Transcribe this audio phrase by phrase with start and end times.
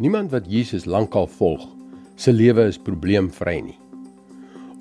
[0.00, 1.66] Niemand wat Jesus lankal volg,
[2.16, 3.78] se lewe is probleemvry nie.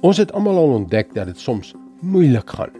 [0.08, 2.72] Ons het almal al ontdek dat dit soms moeilik gaan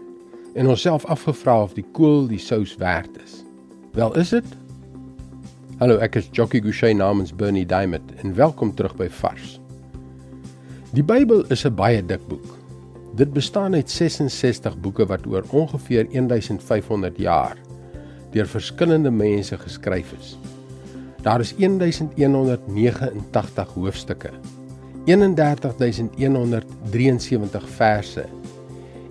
[0.56, 3.42] en onsself afgevra of die kool die sous werd is.
[3.92, 4.48] Wel is dit?
[5.78, 9.58] Hallo, ek is Jockey Gouchee namens Bernie Diamond en welkom terug by Vars.
[10.96, 12.48] Die Bybel is 'n baie dik boek.
[13.14, 17.56] Dit bestaan uit 66 boeke wat oor ongeveer 1500 jaar
[18.32, 20.38] deur verskillende mense geskryf is.
[21.22, 24.30] Daar is 1189 hoofstukke,
[25.04, 28.24] 31173 verse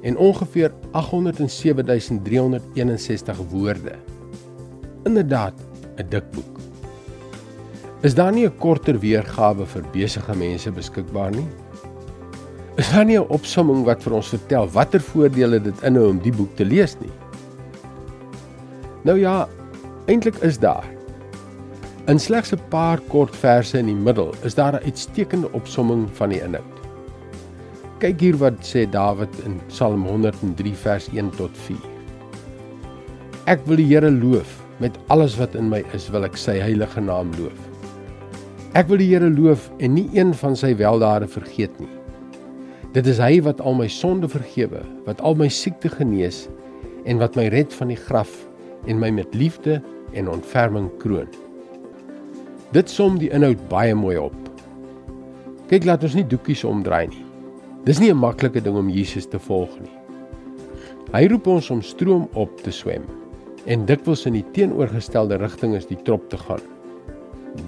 [0.02, 3.92] en ongeveer 807361 woorde.
[5.04, 5.54] Inderdaad,
[5.96, 6.60] 'n dik boek.
[8.02, 11.48] Is daar nie 'n korter weergawe vir besige mense beskikbaar nie?
[12.76, 16.32] Is daar nie 'n opsomming wat vir ons vertel watter voordele dit inhou om die
[16.32, 17.12] boek te lees nie?
[19.02, 19.48] Nou ja,
[20.06, 21.01] eintlik is daar.
[22.10, 26.30] In slegs 'n paar kort verse in die middel is daar 'n uitstekende opsomming van
[26.30, 26.78] die inhoud.
[28.00, 31.78] Kyk hier wat sê Dawid in Psalm 103 vers 1 tot 4.
[33.46, 37.02] Ek wil die Here loof met alles wat in my is, wil ek sy heilige
[37.02, 37.60] naam loof.
[38.74, 41.94] Ek wil die Here loof en nie een van sy weldade vergeet nie.
[42.94, 46.50] Dit is hy wat al my sonde vergewe, wat al my siekte genees
[47.06, 48.48] en wat my red van die graf
[48.88, 49.82] en my met liefde
[50.14, 51.30] en ontferming kroon.
[52.72, 54.36] Dit som die inhoud baie mooi op.
[55.68, 57.26] Kyk, laat ons nie doekies omdraai nie.
[57.84, 59.96] Dis nie 'n maklike ding om Jesus te volg nie.
[61.14, 63.04] Hy roep ons om stroom op te swem
[63.66, 66.62] en dikwels in die teenoorgestelde rigting is die trop te gaan.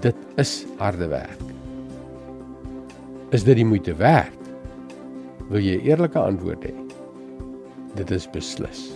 [0.01, 1.41] Dit is harde werk.
[3.31, 4.39] Is dit die moeite werd?
[5.49, 6.73] Wil jy 'n eerlike antwoord hê?
[7.95, 8.93] Dit is beslis.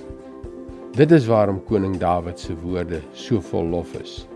[0.96, 4.28] Dit is waarom koning Dawid se woorde so vol lof is.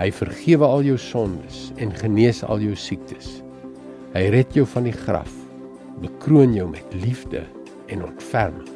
[0.00, 3.42] Hy vergewe al jou sondes en genees al jou siektes.
[4.14, 5.32] Hy red jou van die graf,
[6.00, 7.42] bekroon jou met liefde
[7.92, 8.70] en ontferming.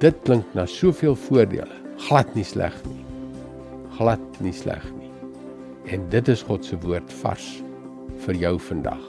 [0.00, 1.74] Dit klink na soveel voordele,
[2.06, 3.04] glad nie sleg nie.
[3.98, 5.10] Glad nie sleg nie.
[5.92, 7.50] En dit is God se woord vars
[8.24, 9.04] vir jou vandag.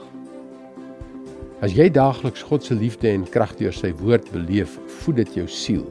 [1.64, 5.48] As jy daagliks God se liefde en krag deur sy woord beleef, voed dit jou
[5.48, 5.88] siel.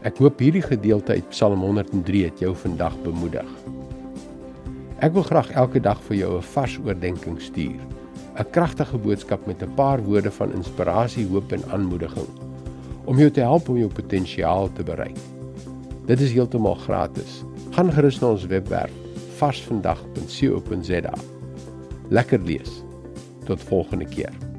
[0.00, 3.48] Ek hoop hierdie gedeelte uit Psalm 103 het jou vandag bemoedig.
[5.04, 7.80] Ek wil graag elke dag vir jou 'n vars oordeenking stuur,
[8.38, 12.28] 'n kragtige boodskap met 'n paar woorde van inspirasie, hoop en aanmoediging
[13.04, 15.18] om jou te help om jou potensiaal te bereik.
[16.06, 17.44] Dit is heeltemal gratis.
[17.70, 18.92] Gaan gerus na ons webwerf
[19.36, 21.14] varsvandag.co.za.
[22.08, 22.82] Lekker lees.
[23.44, 24.49] Tot volgende keer.